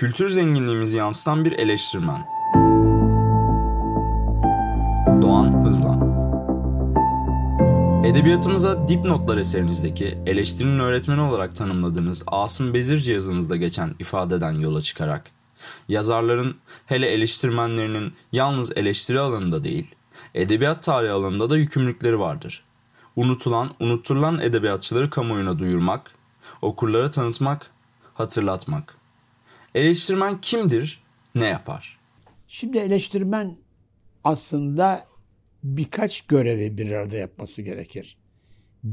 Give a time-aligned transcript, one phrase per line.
[0.00, 2.26] Kültür zenginliğimizi yansıtan bir eleştirmen.
[5.22, 6.00] Doğan Hızlan
[8.04, 15.30] Edebiyatımıza dipnotlar eserinizdeki eleştirinin öğretmeni olarak tanımladığınız Asım Bezirci yazınızda geçen ifadeden yola çıkarak
[15.88, 16.56] yazarların
[16.86, 19.94] hele eleştirmenlerinin yalnız eleştiri alanında değil,
[20.34, 22.64] edebiyat tarihi alanında da yükümlülükleri vardır.
[23.16, 26.10] Unutulan, unutturulan edebiyatçıları kamuoyuna duyurmak,
[26.62, 27.70] okurlara tanıtmak,
[28.14, 28.99] hatırlatmak.
[29.74, 31.02] Eleştirmen kimdir,
[31.34, 31.98] ne yapar?
[32.48, 33.56] Şimdi eleştirmen
[34.24, 35.06] aslında
[35.64, 38.16] birkaç görevi bir arada yapması gerekir.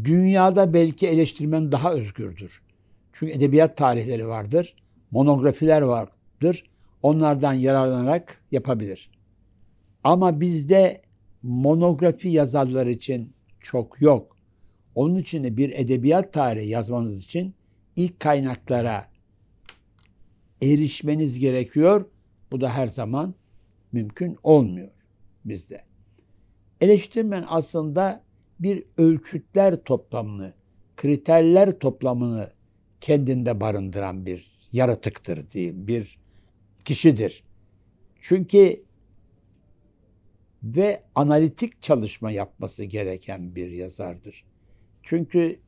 [0.03, 2.61] Dünyada belki eleştirmen daha özgürdür.
[3.13, 4.75] Çünkü edebiyat tarihleri vardır,
[5.11, 6.63] monografiler vardır.
[7.03, 9.09] Onlardan yararlanarak yapabilir.
[10.03, 11.01] Ama bizde
[11.43, 14.37] monografi yazarlar için çok yok.
[14.95, 17.55] Onun için de bir edebiyat tarihi yazmanız için
[17.95, 19.16] ilk kaynaklara
[20.61, 22.05] erişmeniz gerekiyor.
[22.51, 23.35] Bu da her zaman
[23.91, 24.91] mümkün olmuyor
[25.45, 25.81] bizde.
[26.81, 28.23] Eleştirmen aslında
[28.59, 30.53] bir ölçütler toplamını,
[30.97, 32.51] kriterler toplamını
[33.01, 36.17] kendinde barındıran bir yaratıktır diyeyim, bir
[36.85, 37.43] kişidir.
[38.21, 38.83] Çünkü
[40.63, 44.45] ve analitik çalışma yapması gereken bir yazardır.
[45.03, 45.59] Çünkü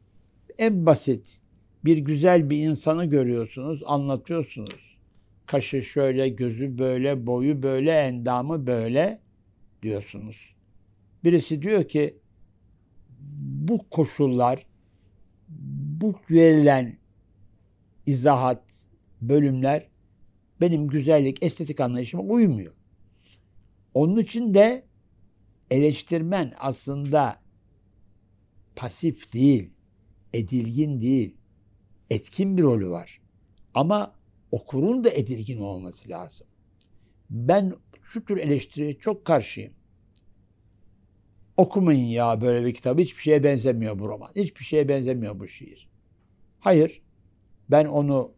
[0.58, 1.42] en basit
[1.86, 4.98] bir güzel bir insanı görüyorsunuz, anlatıyorsunuz.
[5.46, 9.20] Kaşı şöyle, gözü böyle, boyu böyle, endamı böyle
[9.84, 10.56] diyorsunuz.
[11.24, 12.18] Birisi diyor ki
[13.68, 14.66] bu koşullar,
[16.02, 16.98] bu verilen
[18.06, 18.86] izahat,
[19.22, 19.88] bölümler
[20.62, 22.74] benim güzellik, estetik anlayışıma uymuyor.
[23.94, 24.84] Onun için de
[25.72, 27.42] eleştirmen aslında
[28.76, 29.70] pasif değil,
[30.34, 31.39] edilgin değil,
[32.10, 33.22] etkin bir rolü var.
[33.74, 34.16] Ama
[34.52, 36.48] okurun da edilgin olması lazım.
[37.30, 39.74] Ben şu tür eleştiriye çok karşıyım.
[41.58, 43.00] Okumayın ya böyle bir kitap.
[43.00, 44.32] Hiçbir şeye benzemiyor bu roman.
[44.36, 45.90] Hiçbir şeye benzemiyor bu şiir.
[46.60, 47.02] Hayır.
[47.72, 48.32] Ben onu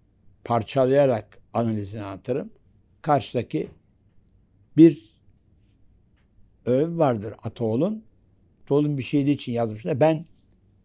[0.44, 2.50] parçalayarak analizini anlatırım.
[3.02, 3.68] Karşıdaki
[4.78, 5.12] bir
[6.66, 8.04] öv vardır Ataoğlu'nun.
[8.64, 10.00] Ataoğlu'nun bir şiiri için yazmışlar.
[10.00, 10.26] Ben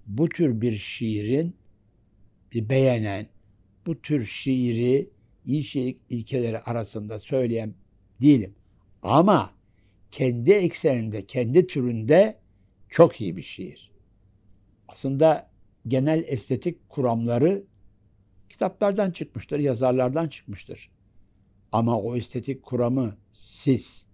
[0.07, 1.57] bu tür bir şiirin
[2.69, 3.27] beğenen,
[3.87, 5.11] bu tür şiiri
[5.45, 7.75] iyi şiirlik ilkeleri arasında söyleyen
[8.23, 8.55] değilim.
[9.03, 9.51] Ama
[10.11, 12.39] kendi ekseninde, kendi türünde
[12.89, 13.91] çok iyi bir şiir.
[14.89, 15.51] Aslında
[15.89, 17.65] genel estetik kuramları
[18.49, 20.91] kitaplardan çıkmıştır, yazarlardan çıkmıştır.
[21.73, 24.07] Ama o estetik kuramı siz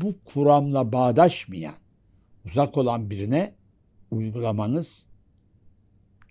[0.00, 1.74] bu kuramla bağdaşmayan,
[2.44, 3.54] uzak olan birine
[4.10, 5.06] uygulamanız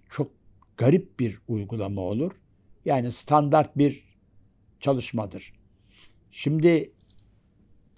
[0.09, 0.31] çok
[0.77, 2.31] garip bir uygulama olur.
[2.85, 4.03] Yani standart bir
[4.79, 5.53] çalışmadır.
[6.31, 6.91] Şimdi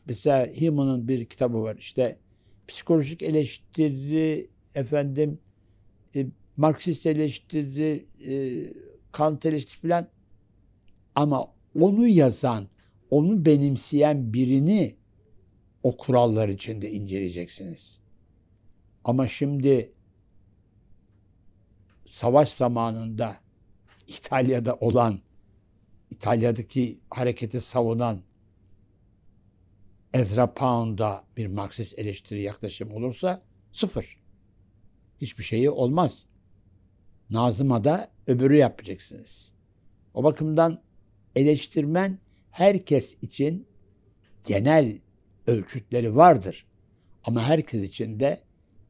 [0.05, 1.75] mesela Hima'nın bir kitabı var.
[1.79, 2.19] İşte
[2.67, 5.39] psikolojik eleştiri efendim
[6.15, 6.25] e,
[6.57, 8.33] Marksist eleştiri, e,
[9.11, 10.07] Kant eleştiri falan
[11.15, 11.47] ama
[11.79, 12.67] onu yazan,
[13.09, 14.95] onu benimseyen birini
[15.83, 17.99] o kurallar içinde inceleyeceksiniz.
[19.03, 19.91] Ama şimdi
[22.07, 23.37] savaş zamanında
[24.07, 25.19] İtalya'da olan,
[26.11, 28.21] İtalya'daki hareketi savunan
[30.13, 33.41] Ezra Pound'a bir Marksist eleştiri yaklaşım olursa
[33.71, 34.17] sıfır.
[35.21, 36.25] Hiçbir şeyi olmaz.
[37.29, 39.51] Nazım'a da öbürü yapacaksınız.
[40.13, 40.81] O bakımdan
[41.35, 42.19] eleştirmen
[42.51, 43.67] herkes için
[44.47, 44.99] genel
[45.47, 46.65] ölçütleri vardır.
[47.23, 48.41] Ama herkes için de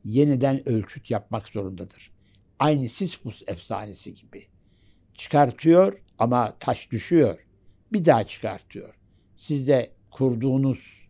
[0.04, 2.17] yeniden ölçüt yapmak zorundadır.
[2.60, 4.48] Aynı Sisyphus efsanesi gibi.
[5.14, 7.40] Çıkartıyor ama taş düşüyor.
[7.94, 8.94] Bir daha çıkartıyor.
[9.36, 11.10] Sizde kurduğunuz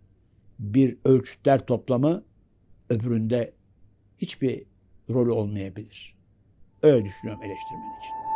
[0.60, 2.24] bir ölçütler toplamı
[2.90, 3.54] öbüründe
[4.18, 4.64] hiçbir
[5.10, 6.18] rolü olmayabilir.
[6.82, 8.27] Öyle düşünüyorum eleştirmen için.